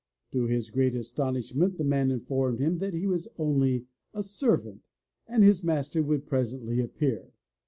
[0.31, 3.85] To his great astonishment the man informed him that he was only
[4.15, 4.81] a servant,
[5.27, 7.29] and his master would presently appear!